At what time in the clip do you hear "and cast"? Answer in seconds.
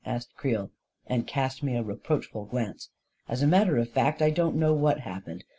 1.05-1.61